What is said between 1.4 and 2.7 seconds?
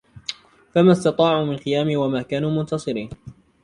مِنْ قِيَامٍ وَمَا كَانُوا